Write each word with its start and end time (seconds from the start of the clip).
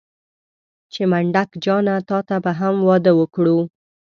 چې 0.93 1.01
منډک 1.11 1.49
جانه 1.63 1.95
تاته 2.09 2.35
به 2.43 2.51
هم 2.59 2.75
واده 2.87 3.11
وکړو. 3.19 3.59